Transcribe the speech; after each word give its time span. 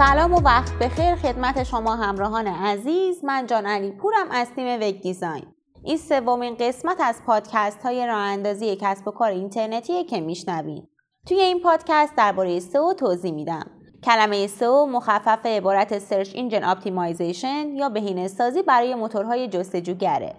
و 0.00 0.40
وقت 0.44 0.72
بخیر 0.72 1.14
خدمت 1.14 1.62
شما 1.62 1.96
همراهان 1.96 2.46
عزیز. 2.46 3.24
من 3.24 3.46
جان 3.46 3.66
علی 3.66 3.90
پورم 3.90 4.30
از 4.30 4.48
تیم 4.56 4.80
وگ 4.80 5.00
دیزاین. 5.00 5.44
این 5.84 5.96
سومین 5.96 6.56
قسمت 6.60 6.96
از 7.00 7.22
پادکست 7.26 7.82
های 7.82 8.06
راه 8.06 8.18
اندازی 8.18 8.78
کسب 8.80 9.08
و 9.08 9.10
کار 9.10 9.30
اینترنتیه 9.30 10.04
که 10.04 10.20
میشنوین. 10.20 10.86
توی 11.26 11.40
این 11.40 11.60
پادکست 11.60 12.14
درباره 12.16 12.60
سئو 12.60 12.92
توضیح 12.92 13.32
میدم. 13.32 13.70
کلمه 14.04 14.46
سئو 14.46 14.86
مخفف 14.86 15.46
عبارت 15.46 15.98
search 15.98 16.32
engine 16.34 16.64
optimization 16.64 17.76
یا 17.76 17.88
بهینه 17.88 18.28
سازی 18.28 18.62
برای 18.62 18.94
موتورهای 18.94 19.48
جستجوگره. 19.48 20.34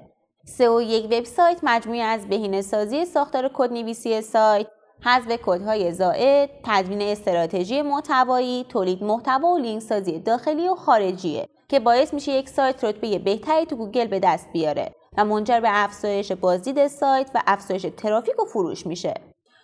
سئو 0.45 0.81
یک 0.81 1.05
وبسایت 1.05 1.59
مجموعه 1.63 2.03
از 2.03 2.27
بهینه 2.27 2.61
سازی 2.61 3.05
ساختار 3.05 3.51
کدنویسی 3.53 4.21
سایت 4.21 4.67
حذف 5.05 5.39
کدهای 5.45 5.91
زائد، 5.91 6.49
تدوین 6.63 7.01
استراتژی 7.01 7.81
محتوایی، 7.81 8.65
تولید 8.69 9.03
محتوا 9.03 9.47
و 9.47 9.57
لینک 9.57 9.81
سازی 9.81 10.19
داخلی 10.19 10.67
و 10.67 10.75
خارجیه 10.75 11.47
که 11.69 11.79
باعث 11.79 12.13
میشه 12.13 12.31
یک 12.31 12.49
سایت 12.49 12.83
رتبه 12.83 13.19
بهتری 13.19 13.65
تو 13.65 13.75
گوگل 13.75 14.07
به 14.07 14.19
دست 14.19 14.47
بیاره 14.53 14.91
و 15.17 15.25
منجر 15.25 15.59
به 15.59 15.69
افزایش 15.71 16.31
بازدید 16.31 16.87
سایت 16.87 17.31
و 17.35 17.41
افزایش 17.47 17.85
ترافیک 17.97 18.39
و 18.39 18.45
فروش 18.45 18.85
میشه. 18.85 19.13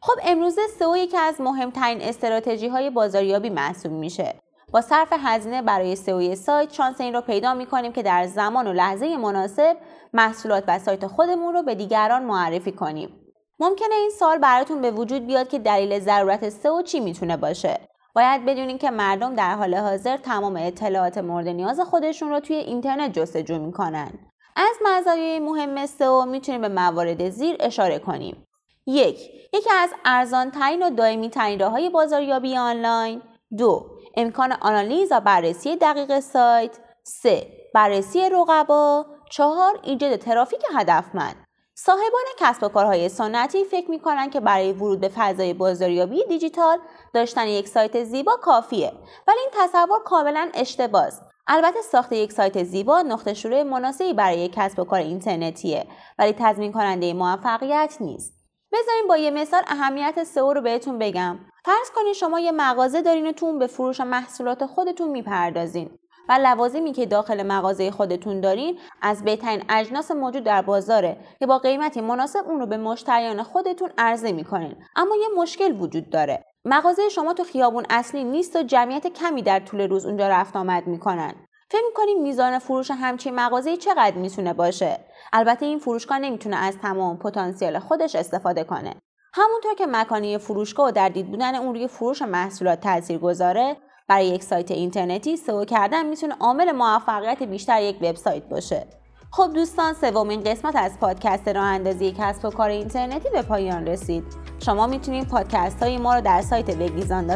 خب 0.01 0.19
امروزه 0.23 0.61
سئو 0.79 0.97
یکی 0.97 1.17
از 1.17 1.41
مهمترین 1.41 2.01
استراتژی 2.01 2.67
های 2.67 2.89
بازاریابی 2.89 3.49
محسوب 3.49 3.91
میشه. 3.91 4.35
با 4.71 4.81
صرف 4.81 5.13
هزینه 5.23 5.61
برای 5.61 5.95
سئو 5.95 6.35
سایت 6.35 6.73
شانس 6.73 7.01
این 7.01 7.13
رو 7.13 7.21
پیدا 7.21 7.53
می‌کنیم 7.53 7.91
که 7.91 8.03
در 8.03 8.27
زمان 8.27 8.67
و 8.67 8.73
لحظه 8.73 9.17
مناسب 9.17 9.77
محصولات 10.13 10.63
و 10.67 10.79
سایت 10.79 11.07
خودمون 11.07 11.53
رو 11.53 11.63
به 11.63 11.75
دیگران 11.75 12.23
معرفی 12.23 12.71
کنیم. 12.71 13.22
ممکنه 13.63 13.95
این 13.95 14.09
سال 14.09 14.37
براتون 14.37 14.81
به 14.81 14.91
وجود 14.91 15.27
بیاد 15.27 15.47
که 15.47 15.59
دلیل 15.59 15.99
ضرورت 15.99 16.49
سئو 16.49 16.81
چی 16.81 16.99
می‌تونه 16.99 17.37
باشه. 17.37 17.79
باید 18.15 18.45
بدونین 18.45 18.77
که 18.77 18.91
مردم 18.91 19.35
در 19.35 19.55
حال 19.55 19.75
حاضر 19.75 20.17
تمام 20.17 20.55
اطلاعات 20.55 21.17
مورد 21.17 21.47
نیاز 21.47 21.79
خودشون 21.79 22.29
رو 22.29 22.39
توی 22.39 22.55
اینترنت 22.55 23.13
جستجو 23.13 23.59
می‌کنن. 23.59 24.11
از 24.55 24.75
مزایای 24.85 25.39
مهم 25.39 25.85
سئو 25.85 26.25
می‌تونیم 26.25 26.61
به 26.61 26.67
موارد 26.67 27.29
زیر 27.29 27.57
اشاره 27.59 27.99
کنیم. 27.99 28.47
یک 28.87 29.19
یکی 29.53 29.69
از 29.73 29.89
ارزان 30.05 30.51
ترین 30.51 30.83
و 30.83 30.89
دائمی 30.89 31.29
ترین 31.29 31.59
راه 31.59 31.89
بازاریابی 31.89 32.57
آنلاین. 32.57 33.21
دو 33.57 33.85
امکان 34.17 34.51
آنالیز 34.51 35.11
و 35.11 35.19
بررسی 35.19 35.75
دقیق 35.75 36.19
سایت. 36.19 36.77
سه 37.03 37.47
بررسی 37.73 38.29
رقبا. 38.29 39.05
چهار 39.29 39.79
ایجاد 39.83 40.15
ترافیک 40.15 40.61
هدفمند. 40.75 41.42
صاحبان 41.75 42.23
کسب 42.37 42.63
و 42.63 42.67
کارهای 42.67 43.09
سنتی 43.09 43.63
فکر 43.63 43.91
می‌کنن 43.91 44.29
که 44.29 44.39
برای 44.39 44.73
ورود 44.73 44.99
به 44.99 45.09
فضای 45.15 45.53
بازاریابی 45.53 46.23
دیجیتال 46.27 46.77
داشتن 47.13 47.47
یک 47.47 47.67
سایت 47.67 48.03
زیبا 48.03 48.35
کافیه 48.41 48.91
ولی 49.27 49.39
این 49.39 49.49
تصور 49.53 49.99
کاملا 50.05 50.49
اشتباه 50.53 51.03
است. 51.03 51.21
البته 51.47 51.81
ساخت 51.81 52.11
یک 52.11 52.31
سایت 52.31 52.63
زیبا 52.63 53.01
نقطه 53.01 53.33
شروع 53.33 53.63
مناسبی 53.63 54.13
برای 54.13 54.49
کسب 54.53 54.79
و 54.79 54.83
کار 54.83 54.99
اینترنتیه 54.99 55.87
ولی 56.19 56.35
تضمین 56.39 56.71
کننده 56.71 57.13
موفقیت 57.13 57.97
نیست. 57.99 58.33
بذارین 58.71 59.07
با 59.09 59.17
یه 59.17 59.31
مثال 59.31 59.61
اهمیت 59.67 60.23
سئو 60.23 60.53
رو 60.53 60.61
بهتون 60.61 60.99
بگم. 60.99 61.39
فرض 61.65 61.91
کنید 61.95 62.13
شما 62.13 62.39
یه 62.39 62.51
مغازه 62.51 63.01
دارین 63.01 63.27
و 63.27 63.31
تون 63.31 63.59
به 63.59 63.67
فروش 63.67 64.01
محصولات 64.01 64.65
خودتون 64.65 65.09
می‌پردازین. 65.09 65.99
و 66.29 66.33
لوازمی 66.33 66.91
که 66.91 67.05
داخل 67.05 67.43
مغازه 67.43 67.91
خودتون 67.91 68.41
دارین 68.41 68.79
از 69.01 69.23
بهترین 69.23 69.63
اجناس 69.69 70.11
موجود 70.11 70.43
در 70.43 70.61
بازاره 70.61 71.17
که 71.39 71.45
با 71.45 71.57
قیمتی 71.57 72.01
مناسب 72.01 72.43
اون 72.45 72.59
رو 72.59 72.65
به 72.65 72.77
مشتریان 72.77 73.43
خودتون 73.43 73.89
عرضه 73.97 74.31
می‌کنین. 74.31 74.75
اما 74.95 75.15
یه 75.15 75.27
مشکل 75.37 75.81
وجود 75.81 76.09
داره. 76.09 76.43
مغازه 76.65 77.09
شما 77.09 77.33
تو 77.33 77.43
خیابون 77.43 77.85
اصلی 77.89 78.23
نیست 78.23 78.55
و 78.55 78.63
جمعیت 78.63 79.07
کمی 79.07 79.41
در 79.41 79.59
طول 79.59 79.81
روز 79.81 80.05
اونجا 80.05 80.27
رفت 80.27 80.55
آمد 80.55 80.87
می‌کنن. 80.87 81.33
فکر 81.69 81.81
می‌کنیم 81.87 82.21
میزان 82.21 82.59
فروش 82.59 82.91
همچین 82.91 83.35
مغازه 83.35 83.77
چقدر 83.77 84.15
می‌تونه 84.15 84.53
باشه؟ 84.53 84.99
البته 85.33 85.65
این 85.65 85.79
فروشگاه 85.79 86.19
نمی‌تونه 86.19 86.55
از 86.55 86.77
تمام 86.77 87.17
پتانسیل 87.17 87.79
خودش 87.79 88.15
استفاده 88.15 88.63
کنه. 88.63 88.93
همونطور 89.33 89.73
که 89.73 89.85
مکانی 89.85 90.37
فروشگاه 90.37 90.87
و 90.87 90.91
در 90.91 91.09
دید 91.09 91.31
بودن 91.31 91.55
اون 91.55 91.75
روی 91.75 91.87
فروش 91.87 92.21
محصولات 92.21 92.81
تاثیر 92.81 93.17
گذاره 93.17 93.77
برای 94.07 94.27
یک 94.27 94.43
سایت 94.43 94.71
اینترنتی 94.71 95.37
سئو 95.37 95.65
کردن 95.65 96.05
می‌تونه 96.05 96.35
عامل 96.39 96.71
موفقیت 96.71 97.43
بیشتر 97.43 97.81
یک 97.81 97.97
وبسایت 98.01 98.43
باشه. 98.43 98.87
خب 99.31 99.51
دوستان 99.53 99.93
سومین 99.93 100.43
قسمت 100.43 100.75
از 100.75 100.99
پادکست 100.99 101.47
راه 101.47 101.65
اندازی 101.65 102.15
کسب 102.17 102.45
و 102.45 102.49
کار 102.49 102.69
اینترنتی 102.69 103.29
به 103.29 103.41
پایان 103.41 103.87
رسید. 103.87 104.23
شما 104.65 104.87
می‌تونید 104.87 105.27
پادکست 105.27 105.83
های 105.83 105.97
ما 105.97 106.15
رو 106.15 106.21
در 106.21 106.41
سایت 106.41 106.69
وگیزان 106.69 107.29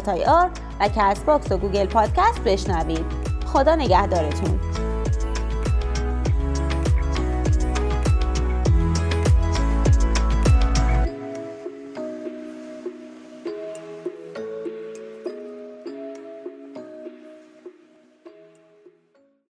و 0.80 0.90
کست 0.96 1.26
باکس 1.26 1.52
و 1.52 1.58
گوگل 1.58 1.86
پادکست 1.86 2.44
بشنوید. 2.44 3.06
خدا 3.46 3.76
نگهدارتون. 3.76 4.87